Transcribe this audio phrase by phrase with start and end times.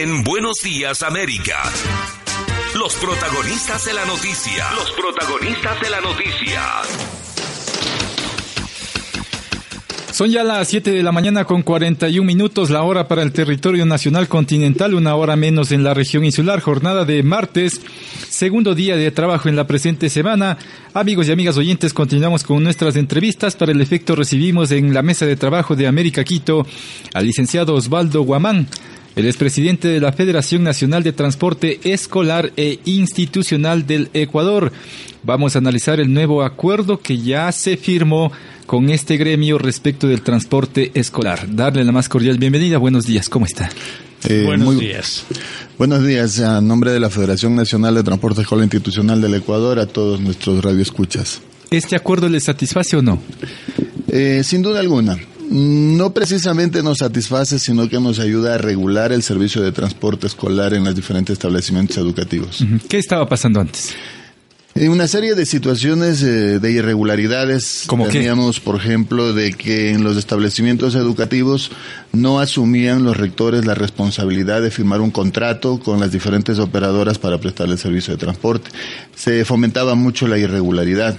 [0.00, 1.62] En Buenos Días América.
[2.78, 4.72] Los protagonistas de la noticia.
[4.74, 6.62] Los protagonistas de la noticia.
[10.12, 13.84] Son ya las 7 de la mañana con 41 minutos, la hora para el territorio
[13.84, 17.80] nacional continental, una hora menos en la región insular, jornada de martes,
[18.30, 20.56] segundo día de trabajo en la presente semana.
[20.94, 23.56] Amigos y amigas oyentes, continuamos con nuestras entrevistas.
[23.56, 26.66] Para el efecto recibimos en la mesa de trabajo de América Quito
[27.12, 28.68] al licenciado Osvaldo Guamán.
[29.14, 34.72] El expresidente de la Federación Nacional de Transporte Escolar e Institucional del Ecuador.
[35.22, 38.32] Vamos a analizar el nuevo acuerdo que ya se firmó
[38.64, 41.46] con este gremio respecto del transporte escolar.
[41.54, 42.78] Darle la más cordial bienvenida.
[42.78, 43.68] Buenos días, ¿cómo está?
[44.24, 45.24] Eh, buenos días.
[45.76, 49.86] Buenos días, a nombre de la Federación Nacional de Transporte Escolar Institucional del Ecuador, a
[49.86, 51.42] todos nuestros radioescuchas.
[51.70, 53.20] ¿Este acuerdo le satisface o no?
[54.08, 55.18] Eh, sin duda alguna.
[55.52, 60.72] No precisamente nos satisface, sino que nos ayuda a regular el servicio de transporte escolar
[60.72, 62.64] en los diferentes establecimientos educativos.
[62.88, 63.94] ¿Qué estaba pasando antes?
[64.74, 68.12] En una serie de situaciones eh, de irregularidades, ¿Cómo qué?
[68.12, 71.70] teníamos, por ejemplo, de que en los establecimientos educativos
[72.12, 77.36] no asumían los rectores la responsabilidad de firmar un contrato con las diferentes operadoras para
[77.36, 78.70] prestarle el servicio de transporte.
[79.14, 81.18] Se fomentaba mucho la irregularidad.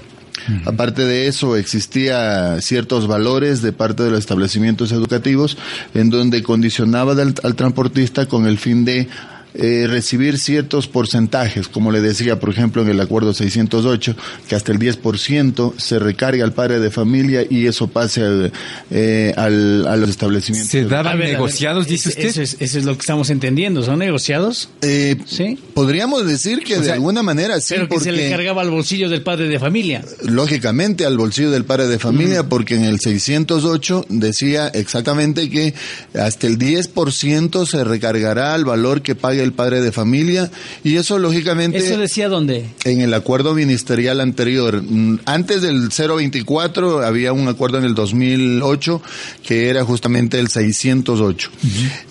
[0.66, 5.58] Aparte de eso, existía ciertos valores de parte de los establecimientos educativos
[5.94, 9.08] en donde condicionaba al, al transportista con el fin de
[9.56, 14.16] eh, recibir ciertos porcentajes, como le decía, por ejemplo, en el acuerdo 608,
[14.48, 18.52] que hasta el 10% se recarga al padre de familia y eso pase al,
[18.92, 20.72] eh, al, a los establecimientos.
[20.72, 22.26] ¿Se daban negociados, dice usted?
[22.26, 24.70] Eso es, eso es lo que estamos entendiendo, ¿son negociados?
[24.82, 25.58] Eh, Sí.
[25.74, 28.62] Podríamos decir que O de sea, alguna manera sí, Pero que porque se le cargaba
[28.62, 30.04] al bolsillo del padre de familia.
[30.24, 35.74] lógicamente al bolsillo del padre de familia, porque en el 608 decía exactamente que
[36.20, 40.50] hasta el 10% se recargará al valor que pague el padre de familia
[40.84, 42.66] y eso lógicamente ¿Eso decía dónde?
[42.84, 44.82] en el acuerdo ministerial anterior.
[44.82, 49.02] Mm, Antes del 024 había un acuerdo en el 2008
[49.44, 51.50] que era justamente el 608.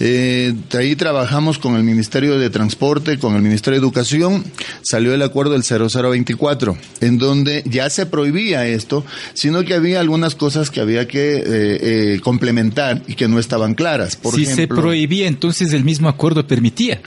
[0.00, 4.44] Eh, de ahí trabajamos con el Ministerio de Transporte, con el Ministerio de Educación,
[4.82, 9.04] salió el acuerdo del 0024, en donde ya se prohibía esto,
[9.34, 13.74] sino que había algunas cosas que había que eh, eh, complementar y que no estaban
[13.74, 14.16] claras.
[14.16, 17.00] Por si se prohibía, entonces el mismo acuerdo permitía.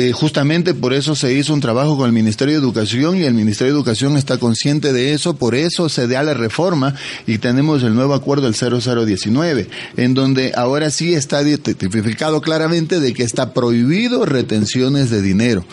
[0.00, 3.34] Eh, justamente por eso se hizo un trabajo con el Ministerio de Educación y el
[3.34, 6.94] Ministerio de Educación está consciente de eso, por eso se da la reforma
[7.26, 9.68] y tenemos el nuevo acuerdo del 0019,
[9.98, 15.64] en donde ahora sí está tipificado claramente de que está prohibido retenciones de dinero.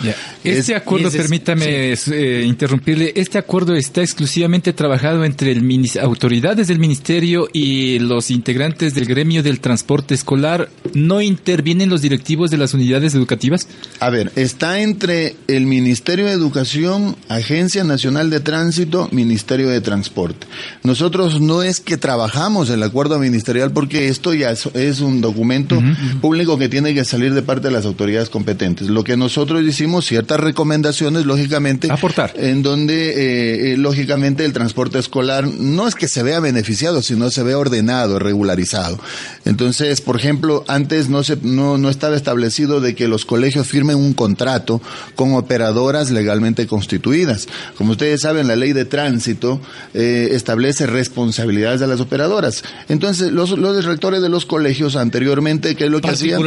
[0.44, 5.64] Este Es- acuerdo, es- permítame eh, interrumpirle, este acuerdo está exclusivamente trabajado entre el
[6.02, 10.70] autoridades del ministerio y los integrantes del gremio del transporte escolar.
[10.94, 13.68] ¿No intervienen los directivos de las unidades educativas?
[14.00, 20.48] A ver, está entre el Ministerio de Educación, Agencia Nacional de Tránsito, Ministerio de Transporte.
[20.84, 25.82] Nosotros no es que trabajamos el acuerdo ministerial porque esto ya es, es un documento
[26.22, 28.90] público que tiene que salir de parte de las autoridades competentes.
[28.90, 32.34] Lo que nosotros hicimos, ciertas recomendaciones, lógicamente, Aportar.
[32.38, 37.30] en donde, eh, eh, lógicamente, el transporte escolar no es que se vea beneficiado, sino
[37.30, 39.00] se ve ordenado, regularizado.
[39.46, 43.97] Entonces, por ejemplo, antes no, se, no, no estaba establecido de que los colegios firmen
[43.98, 44.82] un contrato
[45.16, 47.48] con operadoras legalmente constituidas.
[47.78, 49.60] Como ustedes saben, la ley de tránsito
[49.94, 52.64] eh, establece responsabilidades de las operadoras.
[52.90, 56.42] Entonces, los, los rectores de los colegios anteriormente, ¿qué es lo que hacían?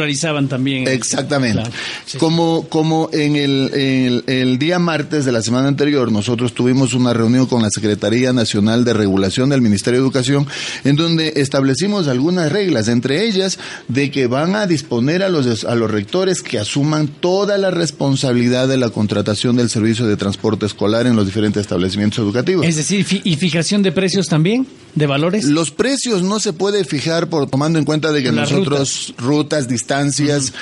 [0.47, 0.87] También.
[0.87, 1.61] Exactamente.
[1.61, 1.75] Claro,
[2.05, 2.17] sí.
[2.17, 7.13] Como, como en el, el, el día martes de la semana anterior, nosotros tuvimos una
[7.13, 10.47] reunión con la Secretaría Nacional de Regulación del Ministerio de Educación,
[10.83, 15.75] en donde establecimos algunas reglas, entre ellas de que van a disponer a los, a
[15.75, 17.07] los rectores que asuman
[17.41, 22.19] toda la responsabilidad de la contratación del servicio de transporte escolar en los diferentes establecimientos
[22.19, 22.63] educativos.
[22.67, 24.67] Es decir, ¿y fijación de precios también?
[24.95, 25.45] De valores?
[25.45, 29.67] Los precios no se puede fijar por tomando en cuenta de que Las nosotros rutas,
[29.67, 30.53] distancias,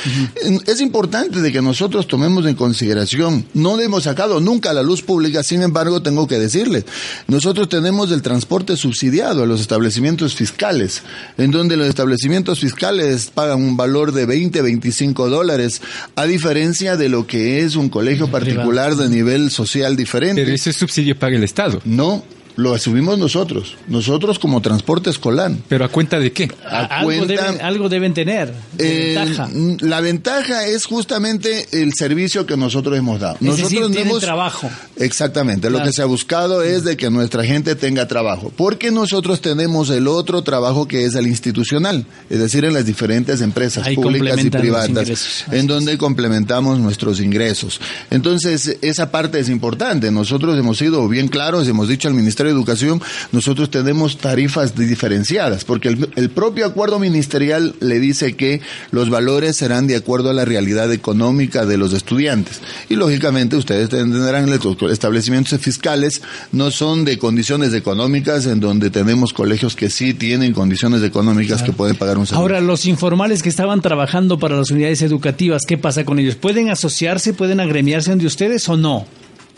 [0.65, 3.45] es importante de que nosotros tomemos en consideración.
[3.53, 6.85] No le hemos sacado nunca a la luz pública, sin embargo, tengo que decirle,
[7.27, 11.03] nosotros tenemos el transporte subsidiado a los establecimientos fiscales,
[11.37, 15.81] en donde los establecimientos fiscales pagan un valor de 20, 25 dólares,
[16.15, 20.43] a diferencia de lo que es un colegio particular de nivel social diferente.
[20.43, 21.81] Pero ese subsidio paga el Estado.
[21.85, 22.23] No,
[22.59, 25.51] lo asumimos nosotros, nosotros como transporte escolar.
[25.67, 26.51] ¿Pero a cuenta de qué?
[26.65, 28.53] A algo, cuenta- deben, algo deben tener.
[28.73, 29.49] de Eh, ventaja.
[29.79, 33.35] La ventaja es justamente el servicio que nosotros hemos dado.
[33.35, 34.69] Es decir, nosotros tienen hemos- trabajo.
[34.97, 39.41] Exactamente, lo que se ha buscado es de que nuestra gente tenga trabajo, porque nosotros
[39.41, 43.95] tenemos el otro trabajo que es el institucional, es decir, en las diferentes empresas Ahí
[43.95, 47.79] públicas y privadas, en donde complementamos nuestros ingresos.
[48.11, 50.11] Entonces, esa parte es importante.
[50.11, 53.01] Nosotros hemos sido bien claros, hemos dicho al Ministerio de Educación,
[53.31, 58.61] nosotros tenemos tarifas diferenciadas, porque el, el propio acuerdo ministerial le dice que
[58.91, 62.61] los valores serán de acuerdo a la realidad económica de los estudiantes.
[62.89, 69.33] Y lógicamente ustedes entenderán, los establecimientos fiscales no son de condiciones económicas en donde tenemos
[69.33, 72.41] colegios que sí tienen condiciones económicas que pueden pagar un servicio.
[72.41, 76.35] Ahora, los informales que estaban trabajando para las unidades educativas, ¿qué pasa con ellos?
[76.35, 79.05] ¿Pueden asociarse, pueden agremiarse de ustedes o no?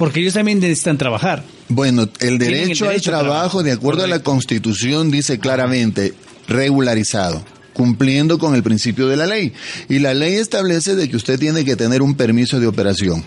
[0.02, 1.44] Porque ellos también necesitan trabajar.
[1.70, 4.24] Bueno, el derecho, al trabajo, de acuerdo a la.
[4.24, 6.16] Constitución, dice claramente
[6.48, 9.54] regularizado cumpliendo con el principio de la ley.
[9.90, 13.24] Y la ley establece de que usted tiene que tener un permiso de operación.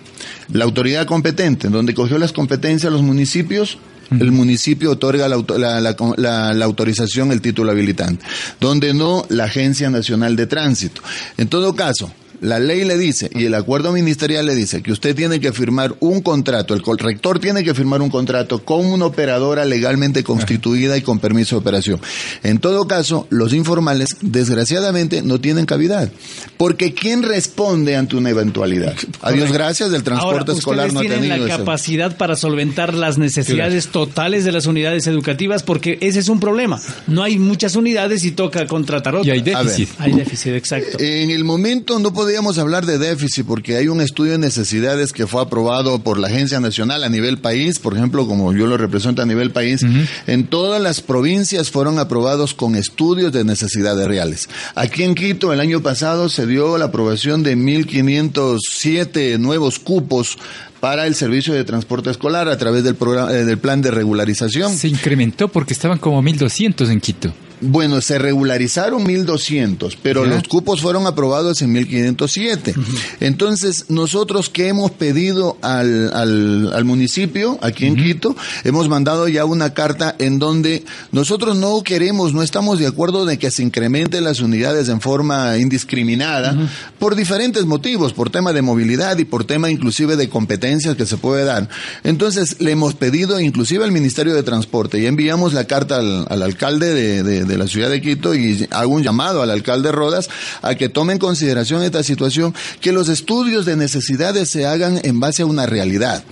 [0.52, 3.78] La autoridad competente, donde cogió las competencias los municipios,
[4.10, 8.24] el municipio otorga la, auto- la- la- la- la autorización, el título habilitante.
[8.60, 11.00] Donde no, la Agencia Nacional de Tránsito.
[11.38, 15.14] En todo caso, la ley le dice y el acuerdo ministerial le dice que usted
[15.14, 19.64] tiene que firmar un contrato, el rector tiene que firmar un contrato con una operadora
[19.64, 22.00] legalmente constituida y con permiso de operación.
[22.42, 26.10] En todo caso, los informales desgraciadamente no tienen cavidad,
[26.56, 28.94] porque ¿quién responde ante una eventualidad?
[29.22, 31.58] A Dios gracias, el transporte Ahora, escolar no ha tienen tenido la eso.
[31.58, 36.80] capacidad para solventar las necesidades totales de las unidades educativas porque ese es un problema.
[37.06, 39.26] No hay muchas unidades y toca contratar otras.
[39.26, 39.56] Y hay ver.
[39.56, 39.88] déficit.
[39.98, 40.98] Hay déficit, exacto.
[40.98, 45.26] En el momento no podíamos hablar de déficit porque hay un estudio de necesidades que
[45.26, 49.20] fue aprobado por la Agencia Nacional a nivel país, por ejemplo, como yo lo represento
[49.20, 49.84] a nivel país,
[50.26, 54.48] en todas las provincias fueron aprobados con estudios de necesidades reales.
[54.74, 60.38] Aquí en Quito el año pasado se dio la aprobación de 1.507 nuevos cupos
[60.80, 64.74] para el servicio de transporte escolar a través del programa eh, del plan de regularización.
[64.74, 67.34] Se incrementó porque estaban como 1.200 en Quito.
[67.60, 70.30] Bueno, se regularizaron 1.200, pero Ya.
[70.34, 72.74] los cupos fueron aprobados en 1.507.
[73.20, 79.44] Entonces, nosotros que hemos pedido al, al, al municipio, aquí en Quito, hemos mandado ya
[79.44, 84.24] una carta en donde nosotros no queremos, no estamos de acuerdo de que se incrementen
[84.24, 86.56] las unidades en forma indiscriminada
[86.98, 91.16] por diferentes motivos, por tema de movilidad y por tema inclusive de competencias que se
[91.16, 91.68] puede dar.
[92.02, 96.42] Entonces, le hemos pedido inclusive al Ministerio de Transporte y enviamos la carta al, al
[96.42, 100.28] alcalde de, de- de la ciudad de Quito y hago un llamado al alcalde Rodas
[100.62, 105.20] a que tome en consideración esta situación, que los estudios de necesidades se hagan en
[105.20, 106.24] base a una realidad.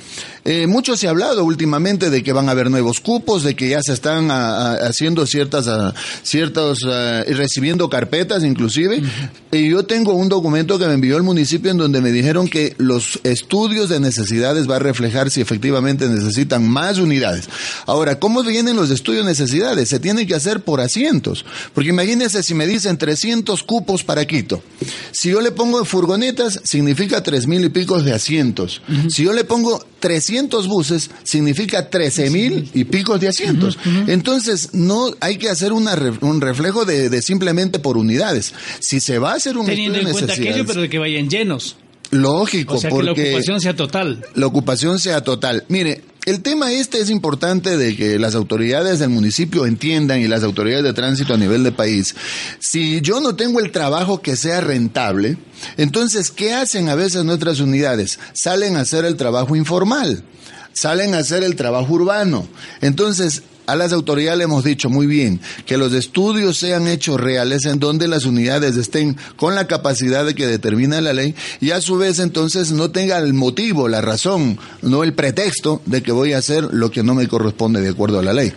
[0.44, 3.68] Eh, mucho se ha hablado últimamente de que van a haber nuevos cupos, de que
[3.68, 5.94] ya se están a- a- haciendo ciertas, a-
[6.24, 9.02] ciertos, ah, y recibiendo carpetas inclusive.
[9.52, 12.74] Y yo tengo un documento que me envió el municipio en donde me dijeron que
[12.78, 17.48] los estudios de necesidades va a reflejar si efectivamente necesitan más unidades.
[17.86, 19.88] Ahora, ¿cómo vienen los estudios de necesidades?
[19.90, 21.44] Se tienen que hacer por asientos.
[21.72, 24.62] Porque imagínense si me dicen 300 cupos para Quito.
[25.12, 28.82] Si yo le pongo furgonetas, significa tres mil y pico de asientos.
[29.08, 33.78] Si yo le pongo 300 buses, significa 13 mil y picos de asientos.
[34.08, 38.52] Entonces, no hay que hacer una un reflejo de, de simplemente por unidades.
[38.80, 41.30] Si se va a hacer un Teniendo estudio en cuenta aquello, pero de que vayan
[41.30, 41.76] llenos.
[42.10, 44.26] lógico, O sea, que la porque ocupación sea total.
[44.34, 45.64] la ocupación sea total.
[45.68, 50.44] Mire, el tema este es importante de que las autoridades del municipio entiendan y las
[50.44, 52.14] autoridades de tránsito a nivel de país.
[52.60, 55.36] Si yo no tengo el trabajo que sea rentable,
[55.76, 58.18] entonces, ¿qué hacen a veces nuestras unidades?
[58.32, 60.22] Salen a hacer el trabajo informal,
[60.72, 62.46] salen a hacer el trabajo urbano.
[62.80, 67.64] Entonces, a las autoridades le hemos dicho muy bien que los estudios sean hechos reales
[67.64, 71.80] en donde las unidades estén con la capacidad de que determina la ley y a
[71.80, 76.32] su vez entonces no tenga el motivo, la razón, no el pretexto de que voy
[76.32, 78.52] a hacer lo que no me corresponde de acuerdo a la ley.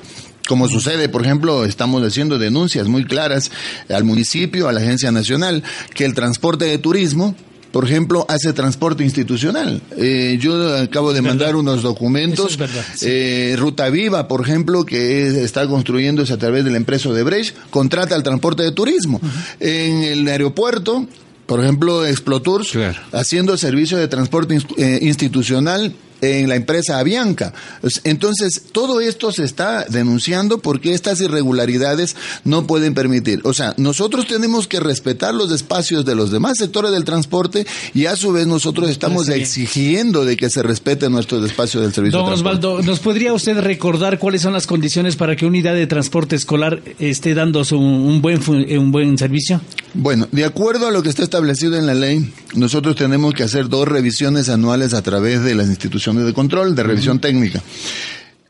[0.47, 3.51] Como sucede, por ejemplo, estamos haciendo denuncias muy claras
[3.89, 5.63] al municipio, a la Agencia Nacional,
[5.95, 7.35] que el transporte de turismo
[7.75, 9.81] por ejemplo, hace transporte institucional.
[9.97, 12.51] Eh, yo acabo de mandar unos documentos.
[12.51, 13.05] Es verdad, sí.
[13.09, 17.21] Eh, Ruta Viva, por ejemplo, que es- está construyéndose a través de la empresa de
[17.23, 19.19] Brecht, contrata el transporte de turismo.
[19.59, 21.05] En el aeropuerto,
[21.45, 22.97] por ejemplo, Explotours, Claro.
[23.11, 25.93] haciendo servicio de transporte eh, institucional
[26.25, 27.53] en la empresa Avianca.
[27.83, 33.41] Es- Entonces, todo esto se está denunciando porque estas irregularidades no pueden permitir.
[33.43, 38.05] O sea, nosotros tenemos que respetar los espacios de los demás sectores del transporte y
[38.07, 42.27] a su vez nosotros estamos exigiendo de que se respeten nuestros espacios del servicio Don
[42.27, 42.57] de transporte.
[42.67, 46.35] Osvaldo, ¿nos podría usted recordar cuáles son las condiciones para que una unidad de transporte
[46.35, 48.39] escolar esté dando su- un, buen,
[48.77, 49.61] un buen servicio?
[49.97, 53.69] Bueno, de acuerdo a lo que está establecido en la ley, nosotros tenemos que hacer
[53.69, 57.61] dos revisiones anuales a través de las instituciones de control, de revisión técnica.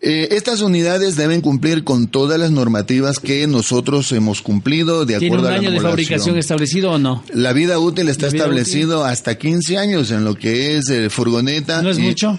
[0.01, 5.27] Eh, estas unidades deben cumplir con todas las normativas que nosotros hemos cumplido de ¿Tiene
[5.35, 5.91] acuerdo un a la año de homologación.
[5.91, 7.23] fabricación establecido o no?
[7.33, 11.81] La vida útil está La establecido hasta 15 años en lo que es eh, furgoneta.
[11.81, 12.37] ¿No es y- mucho?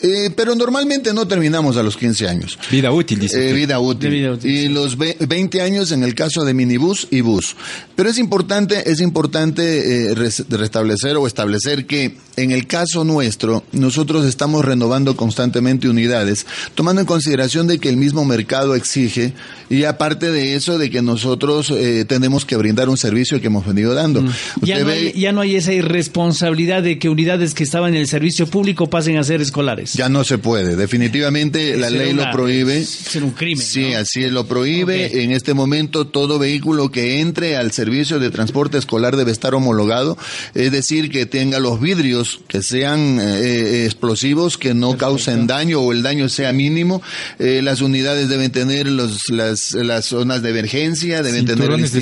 [0.00, 2.58] Eh, pero normalmente no terminamos a los 15 años.
[2.70, 3.50] Vida útil, dice.
[3.50, 4.10] Eh, vida útil.
[4.10, 4.68] De vida útil, y sí.
[4.68, 7.56] los ve- 20 años en el caso de minibús y bus.
[7.94, 13.64] Pero es importante, es importante eh, res- restablecer o establecer que en el caso nuestro,
[13.72, 19.32] nosotros estamos renovando constantemente unidades, tomando en consideración de que el mismo mercado exige
[19.70, 23.66] y aparte de eso, de que nosotros eh, tenemos que brindar un servicio que hemos
[23.66, 24.22] venido dando.
[24.22, 24.30] Mm.
[24.62, 28.06] Ya no, hay, ya no hay esa irresponsabilidad de que unidades que estaban en el
[28.08, 29.65] servicio público pasen a ser escolares.
[29.94, 30.76] Ya no se puede.
[30.76, 32.84] Definitivamente la ley una- lo prohíbe.
[32.84, 33.98] será un crimen, Sí, ¿no?
[33.98, 35.22] así es, lo prohíbe.
[35.24, 40.16] En este momento todo vehículo que entre al servicio de transporte escolar debe estar homologado.
[40.54, 45.92] Es decir, que tenga los vidrios que sean eh, explosivos, que no causen daño o
[45.92, 47.02] el daño sea mínimo.
[47.38, 52.00] Eh, las unidades deben tener los, las, las zonas de emergencia, deben tener de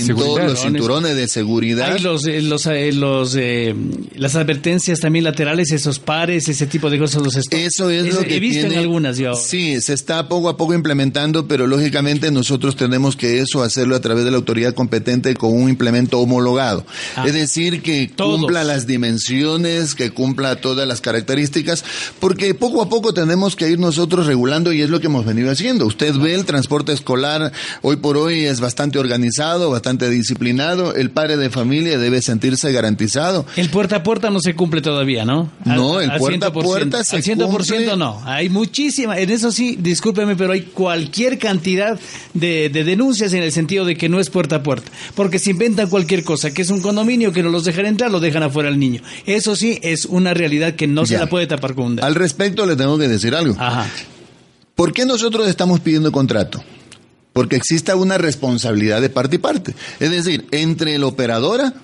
[0.51, 1.93] los cinturones de seguridad.
[1.93, 3.75] Hay los, eh, los, eh, los, eh,
[4.17, 7.23] las advertencias también laterales, esos pares, ese tipo de cosas.
[7.23, 7.35] Los.
[7.55, 9.35] Eso es lo que He visto tiene- en algunas yo.
[9.35, 14.01] Sí, se está poco a poco implementando, pero lógicamente nosotros tenemos que eso hacerlo a
[14.01, 16.85] través de la autoridad competente con un implemento homologado.
[17.17, 17.25] Ah.
[17.27, 18.41] es decir, que Todos.
[18.41, 21.85] cumpla las dimensiones, que cumpla todas las características,
[22.21, 25.51] porque poco a poco tenemos que ir nosotros regulando y es lo que hemos venido
[25.51, 25.87] haciendo.
[25.87, 30.95] Usted ve el transporte escolar hoy por hoy es bastante organizado, bastante disciplinado.
[30.95, 33.47] El padre de familia debe sentirse garantizado.
[33.57, 35.51] El puerta a puerta no se cumple todavía, ¿no?
[35.65, 36.63] No, el puerta a 100%.
[36.65, 37.97] puerta se 100% cumple.
[37.97, 38.21] no.
[38.25, 39.19] Hay muchísima.
[39.19, 41.99] En eso sí, discúlpeme, pero hay cualquier cantidad
[42.33, 44.91] de, de denuncias en el sentido de que no es puerta a puerta.
[45.15, 48.21] Porque se inventan cualquier cosa, que es un condominio, que no los dejan entrar, lo
[48.21, 49.03] dejan afuera al niño.
[49.27, 52.07] Eso sí es una realidad que no se la puede tapar con un dedo.
[52.07, 53.55] Al respecto le tengo que decir algo.
[53.59, 53.87] Ajá.
[54.75, 56.63] ¿Por qué nosotros estamos pidiendo contrato?
[57.33, 59.75] Porque exista una responsabilidad de parte y parte.
[60.01, 61.75] Es decir, entre la operadora,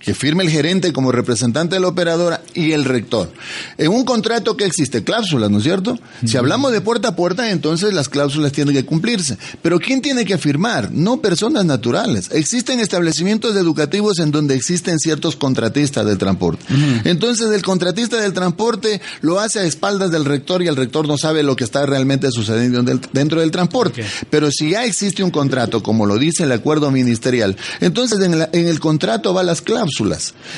[0.00, 3.30] que firme el gerente como representante de la operadora, y el rector.
[3.76, 5.98] En un contrato que existe cláusulas, ¿no es cierto?
[6.26, 9.36] Si hablamos de puerta a puerta, entonces las cláusulas tienen que cumplirse.
[9.62, 10.90] Pero ¿quién tiene que firmar?
[10.90, 12.30] No personas naturales.
[12.32, 16.64] Existen establecimientos educativos en donde existen ciertos contratistas del transporte.
[17.04, 21.18] Entonces el contratista del transporte lo hace a espaldas del rector y el rector no
[21.18, 24.02] sabe lo que está realmente sucediendo dentro del transporte.
[24.30, 28.48] Pero si ya existe un contrato, como lo dice el acuerdo ministerial, entonces en, la-
[28.52, 29.89] en el contrato va las cláusulas.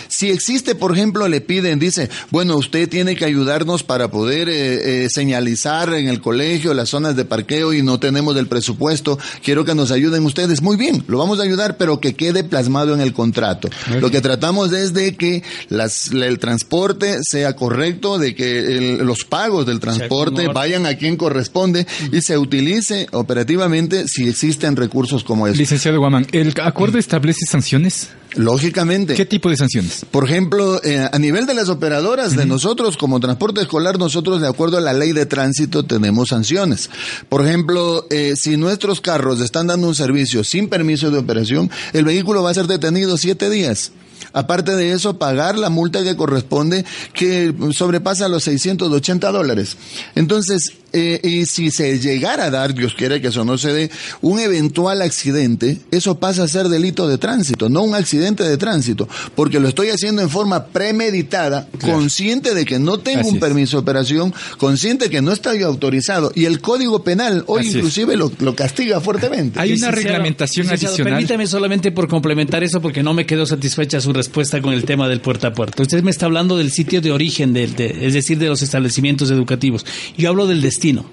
[0.09, 5.05] Si existe, por ejemplo, le piden, dice, bueno, usted tiene que ayudarnos para poder eh,
[5.05, 9.65] eh, señalizar en el colegio las zonas de parqueo y no tenemos el presupuesto, quiero
[9.65, 10.62] que nos ayuden ustedes.
[10.62, 13.69] Muy bien, lo vamos a ayudar, pero que quede plasmado en el contrato.
[14.01, 18.99] Lo que tratamos es de que las, la- el transporte sea correcto, de que el-
[19.07, 25.25] los pagos del transporte vayan a quien corresponde y se utilice operativamente si existen recursos
[25.25, 25.59] como estos.
[25.61, 28.09] Licenciado Guamán, ¿el acuerdo establece sanciones?
[28.35, 29.15] Lógicamente.
[29.15, 30.07] ¿Qué tipo de sanciones?
[30.11, 34.49] Por ejemplo, eh, a nivel de las operadoras, de nosotros como transporte escolar, nosotros de
[34.49, 36.91] acuerdo a la ley de tránsito tenemos sanciones.
[37.29, 42.05] Por ejemplo, eh, si nuestros carros están dando un servicio sin permiso de operación, el
[42.05, 43.93] vehículo va a ser detenido siete días.
[44.33, 49.76] Aparte de eso, pagar la multa que corresponde, que sobrepasa los 680 dólares.
[50.14, 53.91] Entonces, eh, y si se llegara a dar, Dios quiere que eso no se dé,
[54.21, 59.09] un eventual accidente, eso pasa a ser delito de tránsito, no un accidente de tránsito,
[59.35, 63.41] porque lo estoy haciendo en forma premeditada, consciente de que no tengo Así un es.
[63.41, 68.17] permiso de operación, consciente que no estoy autorizado, y el Código Penal hoy Así inclusive
[68.17, 69.59] lo, lo castiga fuertemente.
[69.59, 71.14] Hay una Licenciado- reglamentación licenciado, adicional.
[71.14, 75.09] Permítame solamente por complementar eso porque no me quedó satisfecha su respuesta con el tema
[75.09, 75.83] del puerta a puerta.
[75.83, 79.31] Usted me está hablando del sitio de origen, del- de- es decir, de los establecimientos
[79.31, 79.85] educativos.
[80.16, 81.04] Yo hablo del destino.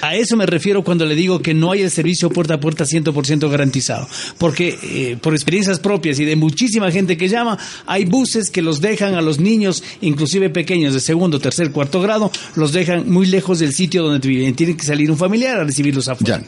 [0.00, 2.84] A eso me refiero cuando le digo que no hay el servicio puerta a puerta
[2.84, 4.08] 100% garantizado.
[4.38, 8.80] Porque eh, por experiencias propias y de muchísima gente que llama, hay buses que los
[8.80, 13.58] dejan a los niños, inclusive pequeños de segundo, tercer, cuarto grado, los dejan muy lejos
[13.60, 14.54] del sitio donde viven.
[14.56, 16.38] Tiene que salir un familiar a recibirlos afuera.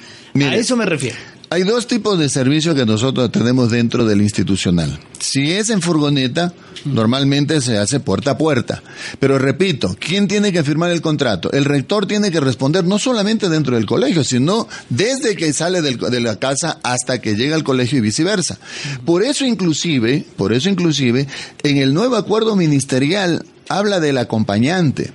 [0.47, 1.17] a eso me refiero.
[1.51, 5.01] Hay dos tipos de servicios que nosotros tenemos dentro del institucional.
[5.19, 6.53] Si es en furgoneta,
[6.85, 8.83] normalmente se hace puerta a puerta.
[9.19, 11.51] Pero repito, ¿quién tiene que firmar el contrato?
[11.53, 16.21] El rector tiene que responder no solamente dentro del colegio, sino desde que sale de
[16.21, 18.59] la casa hasta que llega al colegio y viceversa.
[19.07, 21.27] Por eso inclusive, por eso inclusive,
[21.63, 25.13] en el nuevo acuerdo ministerial habla del acompañante.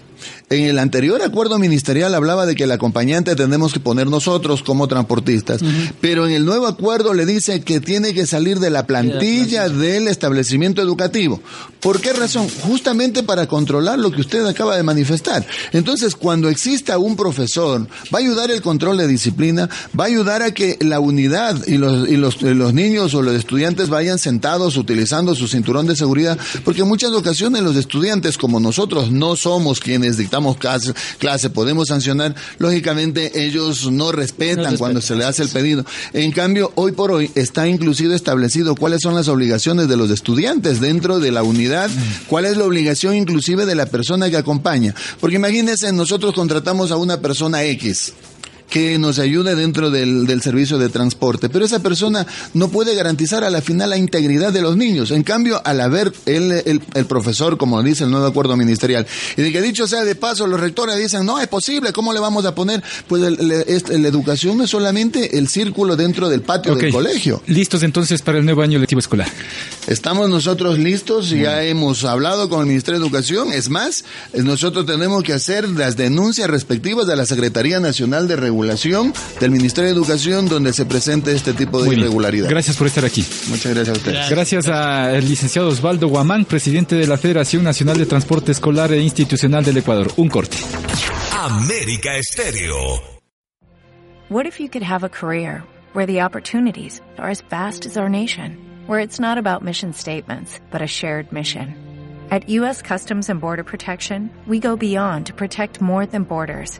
[0.53, 4.87] En el anterior acuerdo ministerial hablaba de que el acompañante tenemos que poner nosotros como
[4.87, 5.61] transportistas,
[5.99, 10.07] pero en el nuevo acuerdo le dice que tiene que salir de la plantilla del
[10.07, 11.41] establecimiento educativo.
[11.79, 12.47] ¿Por qué razón?
[12.61, 15.45] Justamente para controlar lo que usted acaba de manifestar.
[15.71, 19.69] Entonces, cuando exista un profesor, va a ayudar el control de disciplina,
[19.99, 23.35] va a ayudar a que la unidad y los, y los, los niños o los
[23.35, 28.59] estudiantes vayan sentados utilizando su cinturón de seguridad, porque en muchas ocasiones los estudiantes, como
[28.59, 35.15] nosotros no somos quienes dictamos clase, clase podemos sancionar, lógicamente ellos no respetan cuando se
[35.15, 35.85] le hace el pedido.
[36.13, 40.79] En cambio, hoy por hoy está inclusive establecido cuáles son las obligaciones de los estudiantes
[40.79, 42.27] dentro de la unidad, mm.
[42.27, 44.93] cuál es la obligación inclusive de la persona que acompaña.
[45.19, 48.13] Porque imagínense, nosotros contratamos a una persona X
[48.69, 51.49] que nos ayude dentro del, del, servicio de transporte.
[51.49, 55.11] Pero esa persona no puede garantizar a la final la integridad de los niños.
[55.11, 59.05] En cambio, al haber el, el, el profesor, como dice el nuevo acuerdo ministerial,
[59.37, 62.19] y de que dicho sea de paso, los rectores dicen, no, es posible, ¿cómo le
[62.19, 62.83] vamos a poner?
[63.07, 67.43] Pues la educación no es solamente el círculo dentro del patio del colegio.
[67.47, 69.27] Listos entonces para el nuevo año lectivo escolar.
[69.85, 73.51] Estamos nosotros listos, ya hemos hablado con el Ministerio de Educación.
[73.51, 74.03] Es más,
[74.33, 78.62] nosotros tenemos que hacer las denuncias respectivas de la Secretaría Nacional de Regulación
[79.39, 82.49] del Ministerio de Educación donde se presente este tipo de irregularidad.
[82.49, 83.25] Gracias por estar aquí.
[83.49, 84.13] Muchas gracias a usted.
[84.29, 89.63] Gracias, al licenciado Osvaldo Guamán, presidente de la Federación Nacional de Transporte Escolar e Institucional
[89.63, 90.11] del Ecuador.
[90.17, 90.57] Un corte.
[91.31, 93.01] América Estéreo.
[94.29, 98.09] What if you could have a career where the opportunities are as vast as our
[98.09, 101.75] nation, where it's not about mission statements, but a shared mission?
[102.31, 102.81] At U.S.
[102.81, 106.79] Customs and Border Protection, we go beyond to protect more than borders.